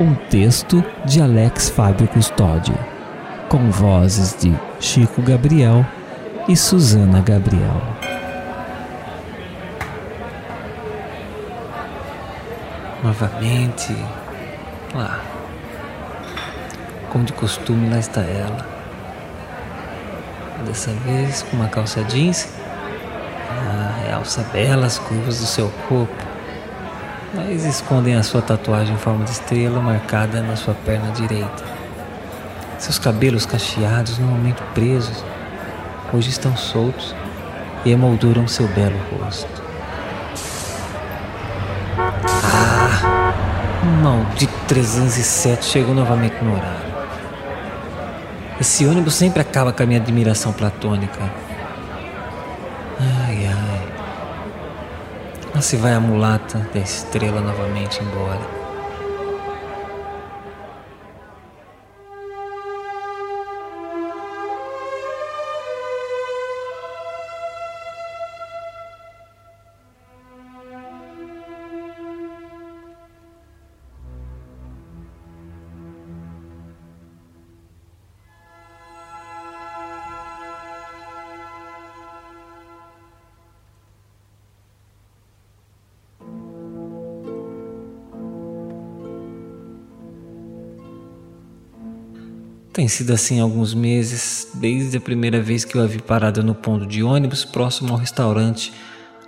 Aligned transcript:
Um 0.00 0.14
texto 0.14 0.82
de 1.04 1.20
Alex 1.20 1.68
Fábio 1.68 2.08
Custódio, 2.08 2.74
com 3.48 3.70
vozes 3.70 4.34
de 4.40 4.52
Chico 4.80 5.20
Gabriel 5.20 5.84
e 6.48 6.56
Suzana 6.56 7.20
Gabriel. 7.20 7.80
Novamente, 13.04 13.94
lá. 14.94 15.20
Como 17.10 17.24
de 17.24 17.34
costume, 17.34 17.90
lá 17.90 17.98
está 17.98 18.22
ela. 18.22 18.66
Dessa 20.66 20.90
vez 20.90 21.42
com 21.42 21.56
uma 21.56 21.68
calça 21.68 22.02
jeans. 22.04 22.48
Ah, 23.50 23.94
realça 24.06 24.42
belas 24.52 24.98
curvas 24.98 25.38
do 25.38 25.46
seu 25.46 25.68
corpo 25.88 26.31
mas 27.34 27.64
escondem 27.64 28.14
a 28.14 28.22
sua 28.22 28.42
tatuagem 28.42 28.94
em 28.94 28.98
forma 28.98 29.24
de 29.24 29.30
estrela 29.30 29.80
marcada 29.80 30.42
na 30.42 30.56
sua 30.56 30.74
perna 30.74 31.10
direita. 31.12 31.64
Seus 32.78 32.98
cabelos 32.98 33.46
cacheados, 33.46 34.18
normalmente 34.18 34.60
presos, 34.74 35.24
hoje 36.12 36.30
estão 36.30 36.56
soltos 36.56 37.14
e 37.84 37.90
emolduram 37.90 38.46
seu 38.46 38.68
belo 38.68 38.98
rosto. 39.18 39.62
Ah, 41.96 43.32
maldito 44.02 44.52
307 44.68 45.64
chegou 45.64 45.94
novamente 45.94 46.36
no 46.42 46.54
horário. 46.54 46.92
Esse 48.60 48.86
ônibus 48.86 49.14
sempre 49.14 49.40
acaba 49.40 49.72
com 49.72 49.82
a 49.82 49.86
minha 49.86 50.00
admiração 50.00 50.52
platônica. 50.52 51.18
Se 55.62 55.76
vai 55.76 55.94
a 55.94 56.00
mulata 56.00 56.58
da 56.74 56.80
estrela 56.80 57.40
novamente 57.40 58.02
embora. 58.02 58.61
Tem 92.72 92.88
sido 92.88 93.12
assim 93.12 93.38
alguns 93.38 93.74
meses, 93.74 94.48
desde 94.54 94.96
a 94.96 95.00
primeira 95.00 95.42
vez 95.42 95.62
que 95.62 95.76
eu 95.76 95.82
a 95.82 95.86
vi 95.86 96.00
parada 96.00 96.42
no 96.42 96.54
ponto 96.54 96.86
de 96.86 97.02
ônibus 97.02 97.44
próximo 97.44 97.92
ao 97.92 97.98
restaurante 97.98 98.72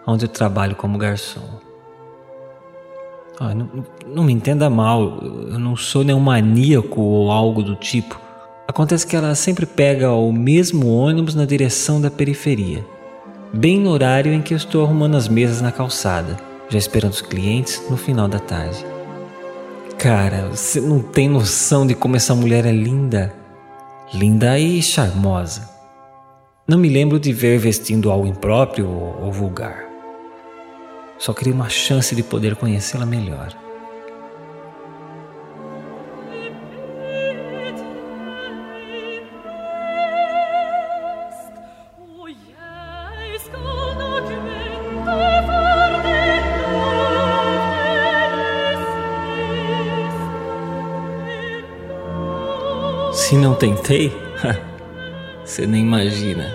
onde 0.07 0.25
eu 0.25 0.29
trabalho 0.29 0.75
como 0.75 0.97
garçom. 0.97 1.61
Ah, 3.39 3.55
não, 3.55 3.69
não, 4.07 4.25
me 4.25 4.33
entenda 4.33 4.71
mal, 4.71 5.19
eu 5.23 5.59
não 5.59 5.77
sou 5.77 6.05
nenhum 6.05 6.21
maníaco 6.21 7.01
ou 7.01 7.31
algo 7.31 7.63
do 7.63 7.75
tipo. 7.75 8.19
Acontece 8.67 9.07
que 9.07 9.17
ela 9.17 9.35
sempre 9.35 9.67
pega 9.67 10.13
o 10.13 10.33
mesmo 10.33 10.89
ônibus 10.89 11.35
na 11.35 11.45
direção 11.45 12.01
da 12.01 12.11
periferia, 12.11 12.85
bem 13.53 13.79
no 13.79 13.91
horário 13.91 14.33
em 14.33 14.41
que 14.41 14.55
eu 14.55 14.59
estou 14.59 14.85
arrumando 14.85 15.17
as 15.17 15.29
mesas 15.29 15.61
na 15.61 15.73
calçada, 15.73 16.37
já 16.71 16.79
esperando 16.79 17.13
os 17.13 17.23
clientes 17.23 17.83
no 17.91 17.97
final 17.97 18.29
da 18.29 18.39
tarde. 18.39 18.94
Cara, 20.05 20.51
você 20.51 20.83
não 20.83 21.01
tem 21.01 21.31
noção 21.31 21.87
de 21.87 21.95
como 21.95 22.15
essa 22.15 22.35
mulher 22.35 22.67
é 22.67 22.71
linda. 22.71 23.35
Linda 24.13 24.59
e 24.59 24.83
charmosa. 24.83 25.67
Não 26.69 26.77
me 26.77 26.91
lembro 26.91 27.19
de 27.19 27.33
ver 27.33 27.57
vestindo 27.57 28.11
algo 28.11 28.27
impróprio 28.27 28.87
ou 28.87 29.33
vulgar. 29.33 29.83
Só 31.17 31.33
queria 31.33 31.55
uma 31.55 31.71
chance 31.71 32.15
de 32.15 32.23
poder 32.23 32.55
conhecê-la 32.55 33.07
melhor. 33.07 33.64
Se 53.25 53.37
não 53.37 53.55
tentei, 53.55 54.15
você 55.43 55.67
nem 55.67 55.81
imagina. 55.81 56.55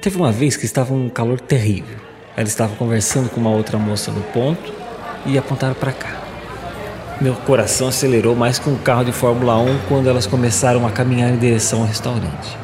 Teve 0.00 0.16
uma 0.16 0.30
vez 0.30 0.56
que 0.56 0.64
estava 0.64 0.94
um 0.94 1.08
calor 1.08 1.40
terrível. 1.40 1.96
Ela 2.36 2.46
estava 2.46 2.76
conversando 2.76 3.28
com 3.28 3.40
uma 3.40 3.50
outra 3.50 3.76
moça 3.78 4.12
no 4.12 4.20
ponto 4.20 4.72
e 5.26 5.36
apontaram 5.36 5.74
para 5.74 5.90
cá. 5.90 6.20
Meu 7.20 7.34
coração 7.34 7.88
acelerou 7.88 8.36
mais 8.36 8.60
que 8.60 8.70
um 8.70 8.76
carro 8.76 9.04
de 9.04 9.10
Fórmula 9.10 9.58
1 9.58 9.80
quando 9.88 10.08
elas 10.08 10.24
começaram 10.24 10.86
a 10.86 10.90
caminhar 10.92 11.30
em 11.30 11.36
direção 11.36 11.80
ao 11.80 11.86
restaurante. 11.86 12.56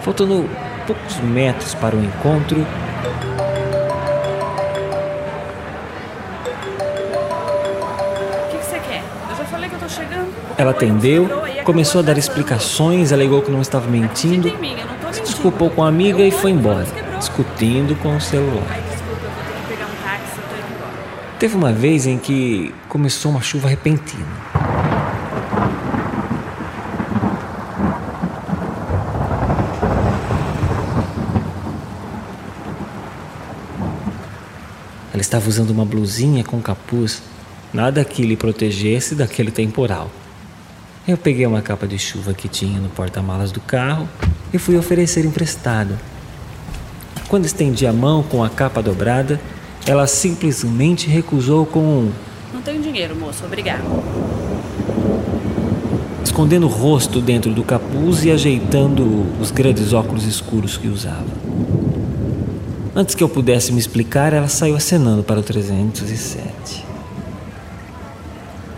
Faltando 0.00 0.48
poucos 0.86 1.16
metros 1.20 1.74
para 1.74 1.94
o 1.94 2.02
encontro, 2.02 2.66
Ela 10.56 10.70
atendeu, 10.72 11.28
começou 11.64 12.00
a 12.00 12.02
dar 12.02 12.18
explicações, 12.18 13.12
alegou 13.12 13.42
que 13.42 13.50
não 13.50 13.62
estava 13.62 13.88
mentindo, 13.88 14.52
se 15.12 15.22
desculpou 15.22 15.70
com 15.70 15.82
a 15.82 15.88
amiga 15.88 16.22
e 16.22 16.30
foi 16.30 16.50
embora, 16.50 16.86
discutindo 17.18 17.94
com 18.02 18.16
o 18.16 18.20
celular. 18.20 18.78
Teve 21.38 21.56
uma 21.56 21.72
vez 21.72 22.06
em 22.06 22.18
que 22.18 22.74
começou 22.88 23.30
uma 23.30 23.40
chuva 23.40 23.68
repentina. 23.68 24.26
Ela 35.12 35.20
estava 35.22 35.48
usando 35.48 35.70
uma 35.70 35.84
blusinha 35.84 36.44
com 36.44 36.60
capuz, 36.60 37.22
nada 37.72 38.04
que 38.04 38.22
lhe 38.22 38.36
protegesse 38.36 39.14
daquele 39.14 39.50
temporal. 39.50 40.10
Eu 41.08 41.16
peguei 41.16 41.46
uma 41.46 41.62
capa 41.62 41.86
de 41.86 41.98
chuva 41.98 42.34
que 42.34 42.46
tinha 42.46 42.78
no 42.78 42.90
porta-malas 42.90 43.50
do 43.50 43.60
carro 43.60 44.06
e 44.52 44.58
fui 44.58 44.76
oferecer 44.76 45.24
emprestado. 45.24 45.98
Quando 47.26 47.46
estendi 47.46 47.86
a 47.86 47.92
mão 47.92 48.22
com 48.22 48.44
a 48.44 48.50
capa 48.50 48.82
dobrada, 48.82 49.40
ela 49.86 50.06
simplesmente 50.06 51.08
recusou 51.08 51.64
com 51.64 51.80
um: 51.80 52.12
Não 52.52 52.60
tenho 52.60 52.82
dinheiro, 52.82 53.16
moço, 53.16 53.44
obrigado. 53.44 53.82
Escondendo 56.22 56.66
o 56.66 56.68
rosto 56.68 57.20
dentro 57.20 57.52
do 57.52 57.64
capuz 57.64 58.24
e 58.24 58.30
ajeitando 58.30 59.26
os 59.40 59.50
grandes 59.50 59.92
óculos 59.92 60.24
escuros 60.24 60.76
que 60.76 60.86
usava. 60.86 61.24
Antes 62.94 63.14
que 63.14 63.24
eu 63.24 63.28
pudesse 63.28 63.72
me 63.72 63.78
explicar, 63.78 64.32
ela 64.32 64.48
saiu 64.48 64.76
acenando 64.76 65.22
para 65.22 65.40
o 65.40 65.42
307. 65.42 66.84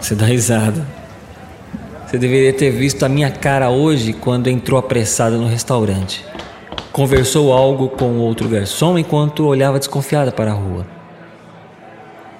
Você 0.00 0.14
dá 0.14 0.26
risada. 0.26 1.01
Você 2.12 2.18
deveria 2.18 2.52
ter 2.52 2.70
visto 2.70 3.04
a 3.04 3.08
minha 3.08 3.30
cara 3.30 3.70
hoje 3.70 4.12
quando 4.12 4.48
entrou 4.48 4.78
apressada 4.78 5.38
no 5.38 5.46
restaurante. 5.46 6.22
Conversou 6.92 7.50
algo 7.54 7.88
com 7.88 8.18
outro 8.18 8.46
garçom 8.50 8.98
enquanto 8.98 9.46
olhava 9.46 9.78
desconfiada 9.78 10.30
para 10.30 10.50
a 10.50 10.54
rua. 10.54 10.86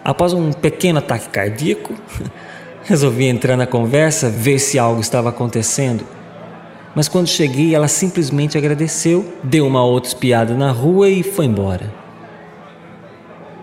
Após 0.04 0.34
um 0.34 0.52
pequeno 0.52 0.98
ataque 0.98 1.30
cardíaco, 1.30 1.94
resolvi 2.84 3.24
entrar 3.24 3.56
na 3.56 3.66
conversa, 3.66 4.28
ver 4.28 4.58
se 4.58 4.78
algo 4.78 5.00
estava 5.00 5.30
acontecendo. 5.30 6.04
Mas 6.94 7.08
quando 7.08 7.28
cheguei, 7.28 7.74
ela 7.74 7.88
simplesmente 7.88 8.58
agradeceu, 8.58 9.24
deu 9.42 9.66
uma 9.66 9.82
outra 9.82 10.08
espiada 10.08 10.52
na 10.52 10.70
rua 10.70 11.08
e 11.08 11.22
foi 11.22 11.46
embora. 11.46 11.90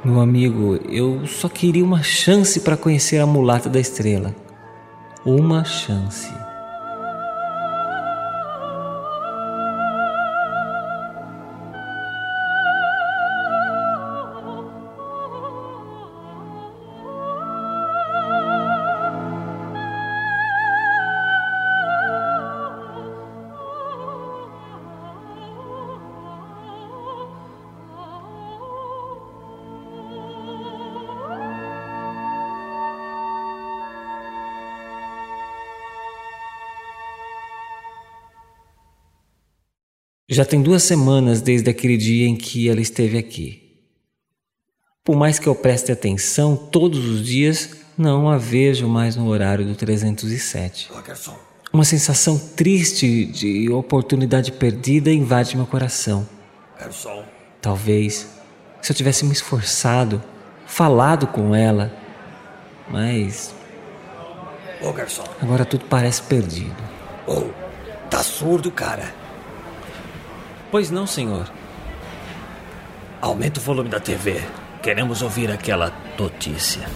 Meu 0.04 0.20
amigo, 0.20 0.80
eu 0.90 1.28
só 1.28 1.48
queria 1.48 1.86
uma 1.86 2.02
chance 2.02 2.62
para 2.62 2.76
conhecer 2.76 3.20
a 3.20 3.28
mulata 3.28 3.70
da 3.70 3.80
estrela. 3.80 4.34
Uma 5.26 5.66
chance. 5.66 6.34
Já 40.32 40.46
tem 40.46 40.62
duas 40.62 40.84
semanas 40.84 41.42
desde 41.42 41.72
aquele 41.72 41.98
dia 41.98 42.28
em 42.28 42.36
que 42.36 42.70
ela 42.70 42.80
esteve 42.80 43.18
aqui. 43.18 43.64
Por 45.04 45.16
mais 45.16 45.40
que 45.40 45.48
eu 45.48 45.56
preste 45.56 45.92
atenção 45.92 46.56
todos 46.56 47.04
os 47.04 47.26
dias, 47.26 47.78
não 47.98 48.30
a 48.30 48.38
vejo 48.38 48.88
mais 48.88 49.16
no 49.16 49.28
horário 49.28 49.66
do 49.66 49.74
307. 49.74 50.92
Uma 51.74 51.84
sensação 51.84 52.38
triste 52.38 53.26
de 53.26 53.72
oportunidade 53.72 54.52
perdida 54.52 55.12
invade 55.12 55.58
meu 55.58 55.66
coração. 55.66 56.30
Talvez, 57.60 58.28
se 58.84 58.92
eu 58.92 58.96
tivesse 58.96 59.26
me 59.26 59.34
esforçado, 59.34 60.24
falado 60.68 61.26
com 61.26 61.56
ela, 61.56 61.92
mas. 62.88 63.52
Agora 65.42 65.66
tudo 65.66 65.86
parece 65.86 66.22
perdido. 66.22 66.78
Oh, 67.26 67.50
tá 68.12 68.22
surdo, 68.22 68.72
cara. 68.72 69.18
Pois 70.72 70.92
não, 70.92 71.08
senhor. 71.08 71.50
Aumenta 73.20 73.60
o 73.60 73.64
volume 73.64 73.90
da 73.90 74.00
TV. 74.00 74.40
Queremos 74.84 75.24
ouvir 75.24 75.50
aquela 75.50 75.92
notícia. 76.18 76.88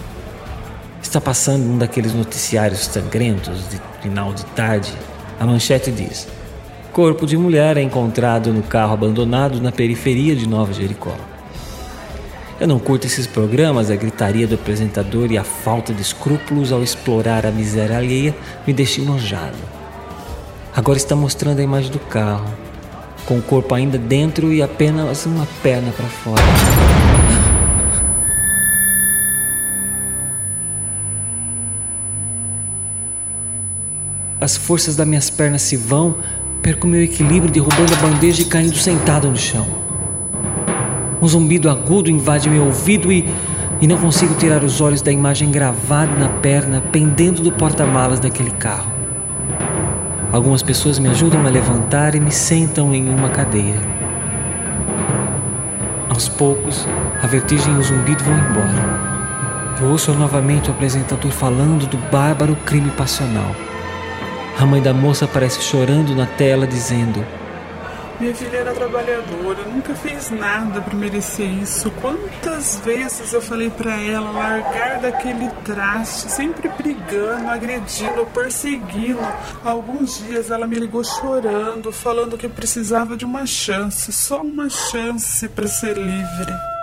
Está 1.02 1.20
passando 1.20 1.64
um 1.64 1.76
daqueles 1.76 2.14
noticiários 2.14 2.84
sangrentos 2.84 3.68
de 3.68 3.80
final 4.00 4.32
de 4.32 4.44
tarde. 4.46 4.92
A 5.40 5.44
manchete 5.44 5.90
diz: 5.90 6.28
Corpo 6.92 7.26
de 7.26 7.36
mulher 7.36 7.76
é 7.76 7.82
encontrado 7.82 8.52
no 8.52 8.62
carro 8.62 8.94
abandonado 8.94 9.60
na 9.60 9.72
periferia 9.72 10.36
de 10.36 10.48
Nova 10.48 10.72
Jericó. 10.72 11.16
Eu 12.60 12.68
não 12.68 12.78
curto 12.78 13.08
esses 13.08 13.26
programas, 13.26 13.90
a 13.90 13.96
gritaria 13.96 14.46
do 14.46 14.54
apresentador 14.54 15.32
e 15.32 15.36
a 15.36 15.42
falta 15.42 15.92
de 15.92 16.00
escrúpulos 16.00 16.70
ao 16.70 16.80
explorar 16.82 17.44
a 17.44 17.50
miséria 17.50 17.98
alheia 17.98 18.34
me 18.64 18.72
deixam 18.72 19.04
enojado. 19.04 19.58
Agora 20.74 20.96
está 20.96 21.16
mostrando 21.16 21.58
a 21.58 21.64
imagem 21.64 21.90
do 21.90 21.98
carro, 21.98 22.46
com 23.24 23.38
o 23.38 23.42
corpo 23.42 23.74
ainda 23.74 23.98
dentro 23.98 24.52
e 24.52 24.62
apenas 24.62 25.26
uma 25.26 25.46
perna 25.62 25.90
para 25.92 26.06
fora. 26.06 26.42
As 34.40 34.56
forças 34.56 34.94
das 34.94 35.06
minhas 35.06 35.30
pernas 35.30 35.62
se 35.62 35.74
vão, 35.74 36.16
perco 36.60 36.86
meu 36.86 37.02
equilíbrio 37.02 37.50
derrubando 37.50 37.94
a 37.94 37.96
bandeja 37.96 38.42
e 38.42 38.44
caindo 38.44 38.76
sentado 38.76 39.28
no 39.28 39.36
chão. 39.36 39.66
Um 41.22 41.26
zumbido 41.26 41.70
agudo 41.70 42.10
invade 42.10 42.50
meu 42.50 42.66
ouvido 42.66 43.10
e, 43.10 43.26
e 43.80 43.86
não 43.86 43.96
consigo 43.96 44.34
tirar 44.34 44.62
os 44.62 44.82
olhos 44.82 45.00
da 45.00 45.10
imagem 45.10 45.50
gravada 45.50 46.14
na 46.16 46.28
perna 46.28 46.82
pendendo 46.92 47.42
do 47.42 47.52
porta-malas 47.52 48.20
daquele 48.20 48.50
carro. 48.50 48.93
Algumas 50.34 50.64
pessoas 50.64 50.98
me 50.98 51.08
ajudam 51.10 51.46
a 51.46 51.48
levantar 51.48 52.16
e 52.16 52.18
me 52.18 52.32
sentam 52.32 52.92
em 52.92 53.08
uma 53.08 53.28
cadeira. 53.28 53.78
Aos 56.10 56.28
poucos, 56.28 56.88
a 57.22 57.26
vertigem 57.28 57.72
e 57.72 57.78
o 57.78 57.82
zumbido 57.84 58.24
vão 58.24 58.36
embora. 58.36 59.78
Eu 59.80 59.90
ouço 59.90 60.12
novamente 60.12 60.68
o 60.68 60.72
apresentador 60.72 61.30
falando 61.30 61.86
do 61.86 61.96
bárbaro 62.10 62.56
crime 62.66 62.90
passional. 62.90 63.54
A 64.58 64.66
mãe 64.66 64.82
da 64.82 64.92
moça 64.92 65.24
aparece 65.24 65.62
chorando 65.62 66.16
na 66.16 66.26
tela, 66.26 66.66
dizendo: 66.66 67.24
minha 68.20 68.34
filha 68.34 68.58
era 68.58 68.72
trabalhadora, 68.72 69.62
nunca 69.64 69.94
fez 69.94 70.30
nada 70.30 70.80
para 70.80 70.94
merecer 70.94 71.46
isso. 71.46 71.90
Quantas 72.00 72.78
vezes 72.84 73.32
eu 73.32 73.42
falei 73.42 73.70
para 73.70 73.94
ela 74.00 74.30
largar 74.30 75.00
daquele 75.00 75.50
traste, 75.64 76.30
sempre 76.30 76.68
brigando, 76.68 77.48
agredindo, 77.48 78.26
perseguindo. 78.26 79.18
Alguns 79.64 80.18
dias 80.24 80.50
ela 80.50 80.66
me 80.66 80.76
ligou 80.76 81.02
chorando, 81.02 81.92
falando 81.92 82.38
que 82.38 82.48
precisava 82.48 83.16
de 83.16 83.24
uma 83.24 83.46
chance, 83.46 84.12
só 84.12 84.40
uma 84.42 84.68
chance 84.68 85.48
para 85.48 85.66
ser 85.66 85.96
livre. 85.96 86.73